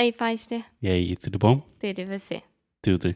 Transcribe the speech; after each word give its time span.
Oi, 0.00 0.14
Foster. 0.16 0.64
E 0.80 0.88
aí, 0.88 1.14
tudo 1.14 1.38
bom? 1.38 1.60
Tudo 1.78 1.98
e 1.98 2.04
você? 2.06 2.42
Tudo. 2.80 3.14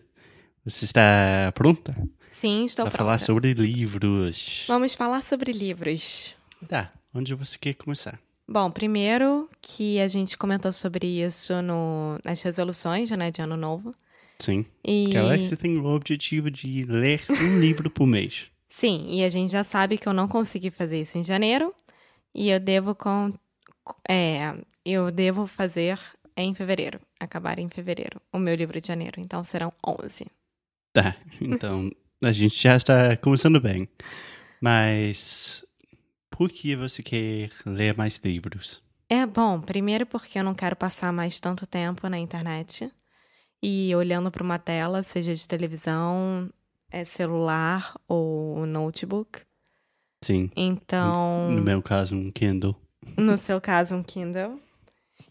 Você 0.66 0.84
está 0.84 1.50
pronta 1.54 1.94
Sim, 2.30 2.66
estou 2.66 2.84
para 2.84 2.90
pronta. 2.90 2.98
falar 2.98 3.18
sobre 3.20 3.54
livros? 3.54 4.66
Vamos 4.68 4.94
falar 4.94 5.22
sobre 5.22 5.50
livros. 5.50 6.36
Tá, 6.68 6.92
onde 7.14 7.34
você 7.34 7.56
quer 7.58 7.72
começar? 7.72 8.20
Bom, 8.46 8.70
primeiro 8.70 9.48
que 9.62 9.98
a 9.98 10.08
gente 10.08 10.36
comentou 10.36 10.70
sobre 10.72 11.06
isso 11.06 11.62
no, 11.62 12.18
nas 12.22 12.42
resoluções 12.42 13.10
né, 13.12 13.30
de 13.30 13.40
ano 13.40 13.56
novo. 13.56 13.94
Sim. 14.38 14.66
E 14.84 15.08
Que 15.10 15.16
a 15.16 15.22
Alexia 15.22 15.56
tem 15.56 15.78
o 15.78 15.86
objetivo 15.86 16.50
de 16.50 16.84
ler 16.84 17.22
um 17.40 17.60
livro 17.64 17.88
por 17.88 18.06
mês. 18.06 18.50
sim, 18.68 19.06
e 19.08 19.24
a 19.24 19.30
gente 19.30 19.50
já 19.50 19.64
sabe 19.64 19.96
que 19.96 20.06
eu 20.06 20.12
não 20.12 20.28
consegui 20.28 20.70
fazer 20.70 21.00
isso 21.00 21.16
em 21.16 21.22
janeiro 21.22 21.74
e 22.34 22.50
eu 22.50 22.60
devo 22.60 22.94
com 22.94 23.32
é, 24.06 24.54
eu 24.84 25.10
devo 25.10 25.46
fazer 25.46 25.98
em 26.36 26.54
fevereiro, 26.54 27.00
acabar 27.20 27.58
em 27.58 27.68
fevereiro, 27.68 28.20
o 28.32 28.38
meu 28.38 28.54
livro 28.54 28.80
de 28.80 28.88
janeiro. 28.88 29.20
Então 29.20 29.42
serão 29.44 29.72
11. 29.86 30.26
Tá, 30.92 31.16
então 31.40 31.90
a 32.22 32.32
gente 32.32 32.60
já 32.60 32.76
está 32.76 33.16
começando 33.16 33.60
bem. 33.60 33.88
Mas 34.60 35.64
por 36.30 36.50
que 36.50 36.74
você 36.74 37.02
quer 37.02 37.50
ler 37.66 37.96
mais 37.96 38.18
livros? 38.24 38.82
É 39.08 39.26
bom, 39.26 39.60
primeiro 39.60 40.06
porque 40.06 40.38
eu 40.38 40.44
não 40.44 40.54
quero 40.54 40.74
passar 40.74 41.12
mais 41.12 41.38
tanto 41.38 41.66
tempo 41.66 42.08
na 42.08 42.18
internet 42.18 42.90
e 43.62 43.94
olhando 43.94 44.30
para 44.30 44.42
uma 44.42 44.58
tela, 44.58 45.02
seja 45.02 45.34
de 45.34 45.46
televisão, 45.46 46.50
é 46.90 47.04
celular 47.04 47.94
ou 48.08 48.64
notebook. 48.66 49.40
Sim. 50.24 50.50
Então, 50.56 51.50
No 51.50 51.62
meu 51.62 51.82
caso, 51.82 52.14
um 52.14 52.30
Kindle. 52.30 52.74
no 53.18 53.36
seu 53.36 53.60
caso, 53.60 53.94
um 53.94 54.02
Kindle. 54.02 54.58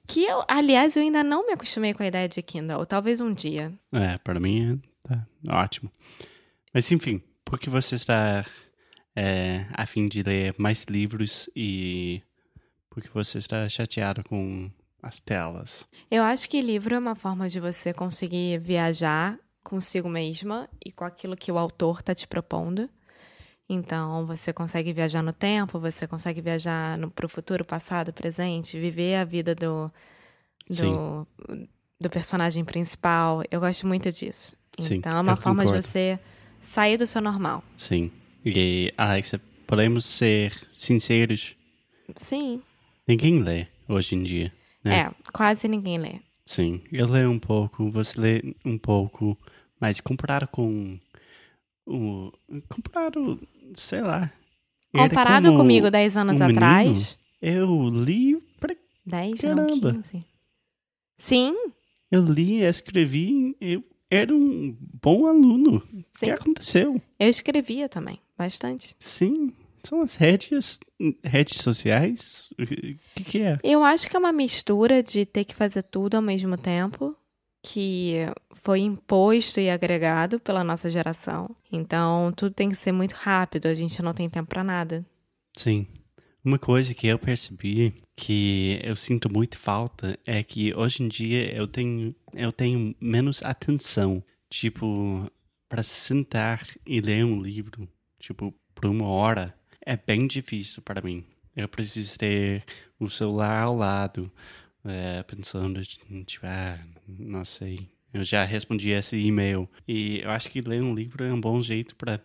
Que 0.08 0.24
eu, 0.26 0.44
aliás, 0.48 0.96
eu 0.96 1.04
ainda 1.04 1.24
não 1.24 1.46
me 1.48 1.54
acostumei 1.54 1.94
com 1.94 2.04
a 2.04 2.08
ideia 2.08 2.28
de 2.28 2.42
Kindle. 2.42 2.86
Talvez 2.86 3.22
um 3.22 3.34
dia. 3.34 3.72
É, 3.92 4.18
para 4.18 4.40
mim 4.40 4.82
é 5.06 5.08
tá, 5.08 5.28
ótimo. 5.50 5.92
Mas 6.74 6.92
enfim, 6.92 7.22
por 7.46 7.60
que 7.60 7.70
você 7.70 7.96
está 7.96 8.46
é, 9.16 9.66
a 9.74 9.86
fim 9.86 10.08
de 10.08 10.24
ler 10.24 10.56
mais 10.58 10.86
livros 10.86 11.50
e 11.56 12.22
por 12.90 13.02
que 13.02 13.10
você 13.10 13.38
está 13.38 13.68
chateado 13.70 14.24
com 14.24 14.70
as 15.02 15.20
telas? 15.20 15.88
Eu 16.10 16.24
acho 16.24 16.50
que 16.50 16.62
livro 16.62 16.96
é 16.96 17.00
uma 17.00 17.16
forma 17.16 17.48
de 17.48 17.60
você 17.60 17.94
conseguir 17.94 18.60
viajar 18.60 19.40
consigo 19.64 20.10
mesma 20.10 20.70
e 20.86 20.92
com 20.92 21.06
aquilo 21.06 21.38
que 21.38 21.52
o 21.52 21.58
autor 21.58 22.00
está 22.00 22.14
te 22.14 22.28
propondo. 22.28 22.90
Então, 23.74 24.26
você 24.26 24.54
consegue 24.54 24.94
viajar 24.94 25.22
no 25.22 25.34
tempo, 25.34 25.80
você 25.80 26.08
consegue 26.08 26.42
viajar 26.42 26.98
para 27.16 27.26
o 27.26 27.30
futuro, 27.30 27.66
passado, 27.66 28.14
presente, 28.14 28.80
viver 28.80 29.16
a 29.16 29.24
vida 29.24 29.56
do, 29.56 29.92
do, 30.70 31.28
do 32.00 32.10
personagem 32.10 32.64
principal. 32.64 33.44
Eu 33.50 33.60
gosto 33.60 33.88
muito 33.88 34.12
disso. 34.12 34.56
Sim, 34.80 34.96
então, 34.96 35.18
é 35.18 35.22
uma 35.22 35.36
forma 35.36 35.64
concordo. 35.64 35.82
de 35.82 35.88
você 35.88 36.20
sair 36.62 36.98
do 36.98 37.06
seu 37.06 37.22
normal. 37.22 37.64
Sim. 37.78 38.12
E, 38.46 38.94
Alexa, 38.98 39.40
podemos 39.68 40.06
ser 40.06 40.54
sinceros? 40.72 41.56
Sim. 42.16 42.62
Ninguém 43.08 43.42
lê 43.42 43.68
hoje 43.88 44.16
em 44.16 44.24
dia, 44.24 44.52
né? 44.84 45.00
É, 45.00 45.12
quase 45.32 45.68
ninguém 45.68 45.98
lê. 45.98 46.20
Sim, 46.46 46.82
eu 46.92 47.08
leio 47.08 47.30
um 47.30 47.40
pouco, 47.40 47.90
você 47.90 48.20
lê 48.20 48.56
um 48.66 48.78
pouco, 48.78 49.38
mas 49.80 50.02
comparado 50.02 50.48
com 50.48 51.00
o 51.86 52.32
comparado, 52.70 53.40
sei 53.76 54.02
lá. 54.02 54.32
Comparado 54.96 55.54
comigo 55.56 55.90
10 55.90 56.16
anos 56.18 56.36
um 56.36 56.40
menino, 56.40 56.58
atrás, 56.60 57.18
Eu 57.42 57.90
li, 57.90 58.38
pra- 58.60 58.76
10, 59.06 59.42
não, 59.42 59.56
Caramba. 59.68 59.94
15. 59.94 60.26
Sim, 61.18 61.56
eu 62.12 62.24
li, 62.24 62.62
escrevi, 62.62 63.56
eu 63.60 63.84
era 64.10 64.34
um 64.34 64.76
bom 65.02 65.26
aluno. 65.28 65.78
O 65.94 66.20
que 66.20 66.30
aconteceu? 66.30 67.02
Eu 67.20 67.28
escrevia 67.30 67.90
também, 67.90 68.20
bastante. 68.38 68.96
Sim, 69.00 69.52
são 69.84 70.02
as 70.02 70.16
redes, 70.16 70.80
redes 71.24 71.62
sociais. 71.62 72.48
O 72.60 72.66
que, 72.66 73.24
que 73.26 73.40
é? 73.42 73.58
Eu 73.64 73.84
acho 73.84 74.08
que 74.10 74.16
é 74.16 74.20
uma 74.20 74.32
mistura 74.32 75.02
de 75.02 75.26
ter 75.26 75.44
que 75.46 75.56
fazer 75.56 75.84
tudo 75.84 76.16
ao 76.16 76.22
mesmo 76.22 76.56
tempo, 76.58 77.16
que 77.64 78.18
foi 78.64 78.80
imposto 78.80 79.60
e 79.60 79.70
agregado 79.70 80.40
pela 80.40 80.64
nossa 80.64 80.90
geração. 80.90 81.54
Então, 81.72 82.32
tudo 82.36 82.54
tem 82.54 82.70
que 82.70 82.76
ser 82.76 82.94
muito 82.94 83.12
rápido, 83.12 83.68
a 83.68 83.74
gente 83.74 84.02
não 84.02 84.14
tem 84.14 84.30
tempo 84.30 84.50
pra 84.50 84.64
nada. 84.64 85.06
Sim. 85.56 85.86
Uma 86.44 86.58
coisa 86.58 86.94
que 86.94 87.08
eu 87.08 87.20
percebi 87.20 87.94
que 88.16 88.80
eu 88.84 88.96
sinto 88.96 89.32
muito 89.32 89.58
falta 89.58 90.18
é 90.26 90.44
que 90.44 90.74
hoje 90.74 91.04
em 91.04 91.08
dia 91.08 91.54
eu 91.56 91.68
tenho, 91.68 92.16
eu 92.34 92.52
tenho 92.52 92.96
menos 93.00 93.44
atenção. 93.44 94.24
Tipo, 94.50 95.30
para 95.68 95.84
sentar 95.84 96.66
e 96.86 97.02
ler 97.02 97.26
um 97.26 97.42
livro, 97.42 97.88
tipo, 98.20 98.54
por 98.76 98.86
uma 98.86 99.08
hora, 99.08 99.54
é 99.86 99.98
bem 99.98 100.28
difícil 100.28 100.82
para 100.82 101.02
mim. 101.02 101.26
Eu 101.56 101.68
preciso 101.68 102.18
ter 102.18 102.64
o 103.00 103.10
celular 103.10 103.64
ao 103.64 103.76
lado, 103.76 104.32
é, 104.86 105.24
pensando, 105.24 105.82
tipo, 106.26 106.46
ah, 106.46 106.80
não 107.08 107.44
sei. 107.46 107.90
Eu 108.14 108.24
já 108.24 108.44
respondi 108.44 108.92
esse 108.92 109.18
e-mail. 109.18 109.68
E 109.88 110.20
eu 110.22 110.30
acho 110.30 110.50
que 110.50 110.62
ler 110.62 110.84
um 110.84 110.94
livro 110.94 111.24
é 111.24 111.34
um 111.34 111.42
bom 111.42 111.62
jeito 111.62 111.96
para 111.96 112.22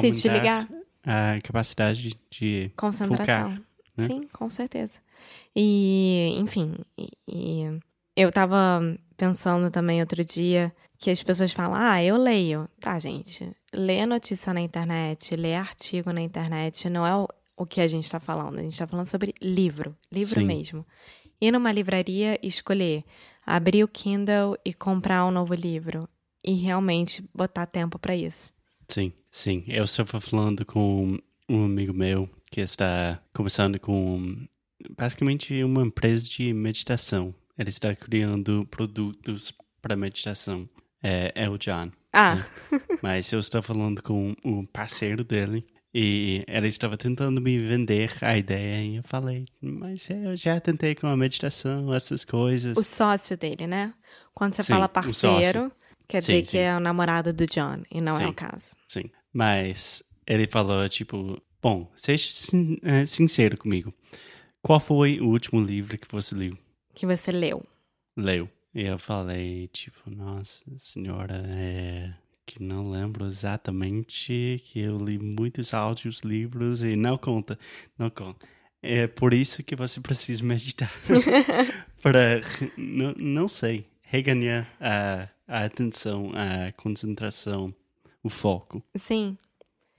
desligar, 0.00 0.68
a 1.04 1.38
capacidade 1.42 2.18
de 2.30 2.70
concentração. 2.76 3.50
focar, 3.50 3.62
né? 3.96 4.06
Sim, 4.06 4.28
com 4.32 4.48
certeza. 4.50 4.98
E, 5.54 6.34
enfim, 6.38 6.76
e, 6.96 7.08
e 7.28 7.80
eu 8.16 8.32
tava 8.32 8.80
pensando 9.16 9.70
também 9.70 10.00
outro 10.00 10.24
dia 10.24 10.72
que 10.98 11.10
as 11.10 11.22
pessoas 11.22 11.52
falam: 11.52 11.74
ah, 11.76 12.02
eu 12.02 12.16
leio. 12.16 12.68
Tá, 12.80 12.98
gente. 12.98 13.50
Ler 13.72 14.06
notícia 14.06 14.52
na 14.52 14.60
internet, 14.60 15.36
ler 15.36 15.54
artigo 15.54 16.12
na 16.12 16.20
internet 16.20 16.88
não 16.90 17.06
é 17.06 17.14
o, 17.14 17.28
o 17.56 17.66
que 17.66 17.80
a 17.80 17.86
gente 17.86 18.10
tá 18.10 18.18
falando. 18.18 18.58
A 18.58 18.62
gente 18.62 18.78
tá 18.78 18.86
falando 18.86 19.06
sobre 19.06 19.34
livro. 19.40 19.96
Livro 20.12 20.40
Sim. 20.40 20.46
mesmo. 20.46 20.86
Ir 21.40 21.52
numa 21.52 21.70
livraria 21.70 22.38
e 22.42 22.48
escolher, 22.48 23.04
abrir 23.48 23.82
o 23.82 23.88
Kindle 23.88 24.58
e 24.62 24.74
comprar 24.74 25.24
um 25.24 25.30
novo 25.30 25.54
livro. 25.54 26.06
E 26.44 26.52
realmente 26.52 27.24
botar 27.34 27.66
tempo 27.66 27.98
pra 27.98 28.14
isso. 28.14 28.52
Sim, 28.86 29.12
sim. 29.30 29.64
Eu 29.66 29.84
estava 29.84 30.20
falando 30.20 30.64
com 30.64 31.18
um 31.48 31.64
amigo 31.64 31.92
meu 31.92 32.28
que 32.50 32.60
está 32.60 33.20
começando 33.32 33.80
com 33.80 34.46
basicamente 34.96 35.62
uma 35.64 35.82
empresa 35.82 36.28
de 36.28 36.52
meditação. 36.52 37.34
Ele 37.58 37.70
está 37.70 37.94
criando 37.96 38.66
produtos 38.70 39.52
para 39.80 39.96
meditação. 39.96 40.68
É, 41.02 41.32
é 41.34 41.48
o 41.48 41.58
John. 41.58 41.90
Ah, 42.12 42.38
Mas 43.02 43.32
eu 43.32 43.40
estou 43.40 43.62
falando 43.62 44.02
com 44.02 44.34
um 44.44 44.64
parceiro 44.64 45.24
dele 45.24 45.66
e 46.00 46.44
ele 46.46 46.68
estava 46.68 46.96
tentando 46.96 47.40
me 47.40 47.58
vender 47.58 48.12
a 48.22 48.36
ideia 48.38 48.84
e 48.84 48.96
eu 48.96 49.02
falei, 49.02 49.46
mas 49.60 50.08
eu 50.08 50.36
já 50.36 50.60
tentei 50.60 50.94
com 50.94 51.08
a 51.08 51.16
meditação, 51.16 51.92
essas 51.92 52.24
coisas. 52.24 52.78
o 52.78 52.84
sócio 52.84 53.36
dele, 53.36 53.66
né? 53.66 53.92
Quando 54.32 54.54
você 54.54 54.62
Sim, 54.62 54.74
fala 54.74 54.88
parceiro, 54.88 55.72
quer 56.06 56.22
Sim, 56.22 56.32
dizer 56.34 56.42
que 56.42 56.48
sim. 56.50 56.58
é 56.58 56.76
o 56.76 56.80
namorado 56.80 57.32
do 57.32 57.46
John, 57.46 57.82
e 57.90 58.00
não 58.00 58.12
é 58.18 58.28
o 58.28 58.32
caso. 58.32 58.76
Sim. 58.86 59.10
Mas 59.32 60.02
ele 60.24 60.46
falou, 60.46 60.88
tipo, 60.88 61.42
bom, 61.60 61.90
seja 61.96 62.30
sin- 62.30 62.78
eh, 62.82 63.04
sincero 63.04 63.56
comigo. 63.58 63.92
Qual 64.62 64.78
foi 64.78 65.18
o 65.20 65.26
último 65.28 65.60
livro 65.60 65.98
que 65.98 66.06
você 66.10 66.34
leu? 66.34 66.56
Que 66.94 67.06
você 67.06 67.32
leu. 67.32 67.64
Leu. 68.16 68.48
E 68.74 68.82
eu 68.82 68.98
falei, 68.98 69.66
tipo, 69.68 69.98
nossa 70.14 70.62
senhora, 70.78 71.42
é... 71.48 72.12
que 72.48 72.62
não 72.62 72.90
lembro 72.90 73.26
exatamente, 73.26 74.62
que 74.64 74.80
eu 74.80 74.96
li 74.96 75.18
muitos 75.18 75.74
áudios, 75.74 76.20
livros 76.20 76.82
e 76.82 76.96
não 76.96 77.18
conta, 77.18 77.58
não 77.98 78.08
conta. 78.08 78.46
É 78.80 79.06
por 79.06 79.34
isso 79.34 79.62
que 79.62 79.76
você 79.76 80.00
precisa 80.00 80.42
meditar. 80.42 80.90
Para, 82.00 82.40
não, 82.74 83.12
não 83.18 83.48
sei, 83.48 83.86
reganhar 84.00 84.66
a, 84.80 85.28
a 85.46 85.64
atenção, 85.66 86.32
a 86.34 86.72
concentração, 86.72 87.74
o 88.22 88.30
foco. 88.30 88.82
Sim. 88.96 89.36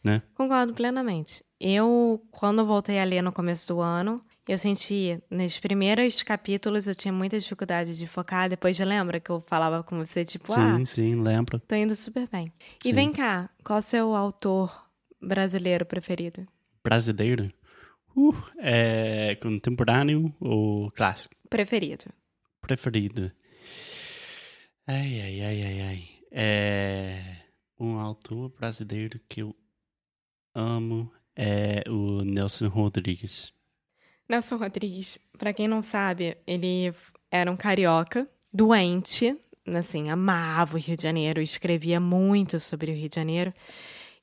Né? 0.04 0.24
Concordo 0.34 0.74
plenamente. 0.74 1.44
Eu, 1.60 2.20
quando 2.32 2.66
voltei 2.66 3.00
a 3.00 3.04
ler 3.04 3.22
no 3.22 3.32
começo 3.32 3.68
do 3.68 3.80
ano, 3.80 4.22
eu 4.52 4.58
senti, 4.58 5.22
nos 5.30 5.60
primeiros 5.60 6.24
capítulos, 6.24 6.88
eu 6.88 6.96
tinha 6.96 7.14
muita 7.14 7.38
dificuldade 7.38 7.96
de 7.96 8.08
focar. 8.08 8.50
Depois 8.50 8.76
de 8.76 8.84
lembra 8.84 9.20
que 9.20 9.30
eu 9.30 9.42
falava 9.42 9.84
com 9.84 10.04
você, 10.04 10.26
tipo, 10.26 10.52
sim, 10.52 10.60
ah, 10.60 10.86
sim, 10.88 11.22
lembro. 11.22 11.60
tô 11.60 11.76
indo 11.76 11.94
super 11.96 12.28
bem. 12.28 12.52
E 12.84 12.88
Sim. 12.88 12.94
vem 12.96 13.14
cá, 13.14 13.48
qual 13.64 13.78
o 13.78 13.82
seu 13.84 14.16
autor 14.16 14.90
brasileiro 15.22 15.86
preferido? 15.86 16.48
Brasileiro? 16.84 17.54
Uh, 18.16 18.34
é 18.58 19.36
contemporâneo 19.36 20.34
ou 20.40 20.90
clássico? 20.94 21.36
Preferido. 21.48 22.06
Preferido? 22.60 23.32
Ai, 24.88 25.22
ai, 25.22 25.42
ai, 25.42 25.62
ai, 25.62 25.82
ai. 25.82 26.10
É 26.32 27.36
um 27.80 28.00
autor 28.00 28.50
brasileiro 28.50 29.20
que 29.30 29.44
eu 29.44 29.56
amo 30.56 31.12
é 31.36 31.84
o 31.88 32.24
Nelson 32.24 32.68
Rodrigues. 32.68 33.54
Nelson 34.30 34.58
Rodrigues, 34.58 35.18
pra 35.38 35.52
quem 35.54 35.68
não 35.68 35.82
sabe, 35.82 36.38
ele 36.46 36.94
era 37.32 37.52
um 37.52 37.58
carioca, 37.58 38.28
doente, 38.54 39.36
assim, 39.68 40.10
amava 40.10 40.76
o 40.76 40.80
Rio 40.80 40.96
de 40.96 41.04
Janeiro, 41.04 41.42
escrevia 41.42 42.00
muito 42.00 42.60
sobre 42.60 42.92
o 42.92 42.96
Rio 42.96 43.10
de 43.10 43.16
Janeiro. 43.16 43.54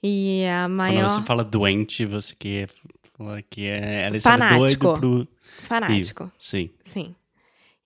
E 0.03 0.45
a 0.47 0.69
maior. 0.69 1.03
Quando 1.03 1.09
você 1.11 1.23
fala 1.23 1.45
doente, 1.45 2.05
você 2.05 2.35
quer 2.35 2.69
falar 3.17 3.43
que 3.43 3.67
é, 3.67 4.07
ela 4.07 4.17
estava 4.17 4.39
Fanático. 4.39 4.87
doido 4.87 5.01
pro 5.01 5.29
Fanático. 5.63 6.25
Rio. 6.25 6.33
Sim. 6.39 6.71
Sim. 6.85 7.15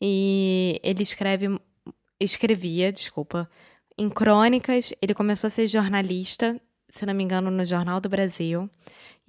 E 0.01 0.81
ele 0.83 1.03
escreve, 1.03 1.59
escrevia, 2.19 2.93
desculpa, 2.93 3.49
em 3.97 4.09
crônicas. 4.11 4.93
Ele 5.01 5.15
começou 5.15 5.49
a 5.49 5.51
ser 5.51 5.67
jornalista, 5.67 6.61
se 6.89 7.07
não 7.07 7.15
me 7.15 7.23
engano, 7.23 7.51
no 7.51 7.65
Jornal 7.65 8.01
do 8.01 8.09
Brasil. 8.09 8.69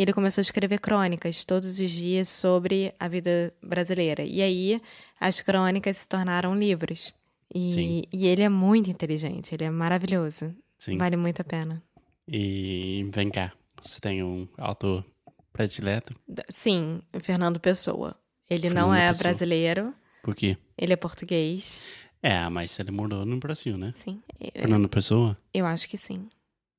E 0.02 0.04
ele 0.04 0.14
começou 0.14 0.42
a 0.42 0.42
escrever 0.42 0.80
crônicas 0.80 1.46
todos 1.46 1.80
os 1.80 1.92
dias 1.92 2.28
sobre 2.28 2.92
a 3.00 3.08
vida 3.08 3.54
brasileira. 3.62 4.24
E 4.24 4.42
aí 4.42 4.82
as 5.20 5.42
crônicas 5.42 5.96
se 5.98 6.08
tornaram 6.08 6.56
livros. 6.58 7.14
E, 7.54 7.70
Sim. 7.70 8.04
e 8.12 8.26
ele 8.26 8.42
é 8.42 8.50
muito 8.50 8.90
inteligente, 8.90 9.54
ele 9.54 9.64
é 9.66 9.70
maravilhoso. 9.70 10.56
Sim. 10.80 10.98
Vale 10.98 11.16
muito 11.16 11.42
a 11.42 11.44
pena. 11.44 11.84
E 12.28 13.08
vem 13.14 13.30
cá, 13.30 13.54
você 13.80 14.00
tem 14.02 14.24
um 14.24 14.48
autor 14.58 15.06
predileto? 15.54 16.16
Sim, 16.50 17.00
Fernando 17.22 17.60
Pessoa. 17.60 18.16
Ele 18.50 18.70
não 18.70 18.88
Fernando 18.90 18.96
é 18.98 19.08
Pessoa. 19.10 19.24
brasileiro, 19.24 19.94
Por 20.24 20.34
quê? 20.34 20.58
ele 20.76 20.94
é 20.94 20.96
português. 20.96 21.84
É, 22.24 22.50
mas 22.50 22.80
ele 22.80 22.90
morou 22.90 23.24
no 23.24 23.38
Brasil, 23.38 23.78
né? 23.78 23.94
Sim, 23.98 24.20
eu, 24.40 24.50
Fernando 24.64 24.90
Pessoa? 24.90 25.38
eu 25.54 25.68
acho 25.68 25.88
que 25.88 25.96
sim. 25.96 26.28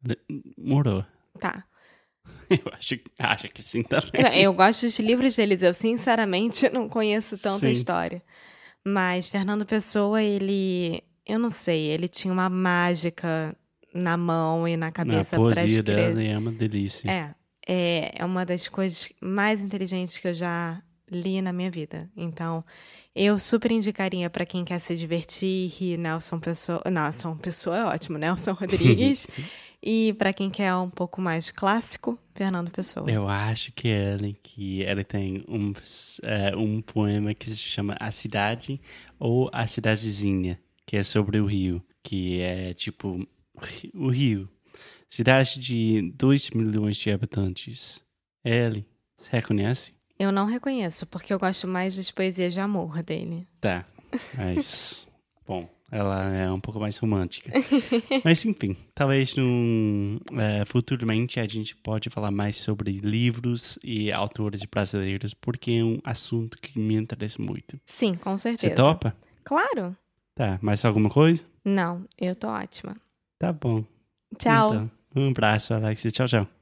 Ele 0.05 0.19
morou. 0.59 1.07
Tá. 1.39 1.65
Eu 2.65 2.73
acho, 2.73 2.99
acho 3.19 3.49
que 3.49 3.63
sim 3.63 3.83
também. 3.83 4.11
Eu, 4.15 4.27
eu 4.45 4.55
gosto 4.55 4.83
dos 4.83 4.99
livros 4.99 5.37
deles, 5.37 5.63
eu 5.63 5.73
sinceramente 5.73 6.69
não 6.73 6.89
conheço 6.89 7.39
tanta 7.39 7.67
Sim. 7.67 7.73
história. 7.73 8.23
Mas 8.85 9.29
Fernando 9.29 9.65
Pessoa, 9.65 10.23
ele. 10.23 11.03
Eu 11.27 11.39
não 11.39 11.51
sei, 11.51 11.87
ele 11.87 12.09
tinha 12.09 12.33
uma 12.33 12.49
mágica 12.51 13.57
na 13.95 14.17
mão 14.17 14.67
e 14.67 14.77
na 14.77 14.89
A 14.89 14.93
cabeça 14.93 15.37
poesia 15.37 15.65
escrever. 15.67 16.15
dela 16.15 16.23
é 16.23 16.37
uma 16.37 16.51
delícia. 16.51 17.11
É, 17.11 17.35
é, 17.67 18.13
é 18.17 18.25
uma 18.25 18.45
das 18.45 18.69
coisas 18.69 19.09
mais 19.21 19.61
inteligentes 19.61 20.19
que 20.19 20.29
eu 20.29 20.35
já 20.35 20.83
li 21.11 21.41
na 21.41 21.53
minha 21.53 21.71
vida. 21.71 22.11
Então, 22.17 22.65
eu 23.15 23.39
super 23.39 23.71
indicaria 23.71 24.29
pra 24.31 24.47
quem 24.47 24.65
quer 24.65 24.79
se 24.79 24.97
divertir, 24.97 25.69
rir, 25.69 25.97
Nelson 25.99 26.41
Pessoa. 26.41 26.83
Nelson 26.91 27.37
Pessoa 27.37 27.79
é 27.79 27.85
ótimo, 27.85 28.19
Nelson 28.19 28.53
Rodrigues. 28.59 29.27
E 29.83 30.13
pra 30.15 30.33
quem 30.33 30.49
quer 30.49 30.75
um 30.77 30.89
pouco 30.89 31.21
mais 31.21 31.51
clássico, 31.51 32.19
Fernando 32.35 32.71
Pessoa. 32.71 33.11
Eu 33.11 33.29
acho 33.29 33.73
que 33.73 33.89
ele, 33.89 34.39
que 34.43 34.83
ele 34.83 35.03
tem 35.03 35.45
um, 35.49 35.73
é, 36.23 36.57
um 36.57 36.81
poema 36.81 37.35
que 37.35 37.51
se 37.51 37.59
chama 37.59 37.97
A 37.99 38.13
Cidade 38.13 38.81
ou 39.19 39.51
A 39.53 39.67
Cidadezinha, 39.67 40.61
que 40.87 40.97
é 40.97 41.03
sobre 41.03 41.41
o 41.41 41.47
Rio, 41.47 41.83
que 42.03 42.41
é 42.41 42.73
tipo 42.75 43.27
o 43.95 44.09
Rio, 44.09 44.49
cidade 45.11 45.59
de 45.59 46.13
2 46.15 46.51
milhões 46.51 46.97
de 46.97 47.11
habitantes. 47.11 48.01
Ele, 48.45 48.87
você 49.19 49.31
reconhece? 49.33 49.95
Eu 50.19 50.31
não 50.31 50.47
reconheço, 50.47 51.07
porque 51.07 51.35
eu 51.35 51.39
gosto 51.39 51.67
mais 51.67 51.97
das 51.97 52.11
poesias 52.11 52.53
de 52.53 52.61
amor 52.61 53.03
dele. 53.03 53.47
Tá, 53.61 53.85
mas 54.37 55.07
bom, 55.47 55.69
ela 55.93 56.25
é 56.35 56.51
um 56.51 56.59
pouco 56.59 56.81
mais 56.81 56.97
romântica. 56.97 57.53
mas 58.25 58.43
enfim, 58.47 58.75
talvez 58.95 59.37
num, 59.37 60.19
é, 60.33 60.65
futuramente 60.65 61.39
a 61.39 61.47
gente 61.47 61.77
pode 61.77 62.09
falar 62.09 62.31
mais 62.31 62.57
sobre 62.57 62.93
livros 62.93 63.79
e 63.85 64.11
autores 64.11 64.63
brasileiros, 64.65 65.35
porque 65.35 65.71
é 65.71 65.85
um 65.85 65.99
assunto 66.03 66.57
que 66.59 66.79
me 66.79 66.95
interessa 66.95 67.41
muito. 67.41 67.79
Sim, 67.85 68.15
com 68.15 68.39
certeza. 68.39 68.69
Você 68.69 68.75
topa? 68.75 69.15
Claro. 69.45 69.95
Tá, 70.35 70.59
mais 70.63 70.83
alguma 70.83 71.11
coisa? 71.11 71.45
Não, 71.63 72.07
eu 72.19 72.35
tô 72.35 72.49
ótima. 72.49 72.97
Tá 73.39 73.53
bom. 73.53 73.85
Tchau. 74.39 74.73
Então, 74.73 74.91
um 75.15 75.29
abraço, 75.29 75.75
Alex. 75.75 76.03
Tchau, 76.11 76.27
tchau. 76.27 76.62